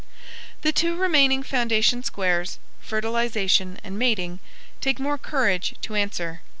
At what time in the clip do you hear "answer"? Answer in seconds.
5.93-6.41